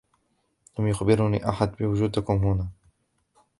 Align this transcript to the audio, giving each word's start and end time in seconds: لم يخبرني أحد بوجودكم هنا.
لم 0.79 0.87
يخبرني 0.87 1.49
أحد 1.49 1.75
بوجودكم 1.79 2.35
هنا. 2.35 2.69